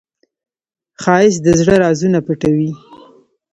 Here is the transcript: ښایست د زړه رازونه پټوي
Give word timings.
ښایست 1.01 1.39
د 1.45 1.47
زړه 1.59 1.75
رازونه 1.83 2.19
پټوي 2.25 2.71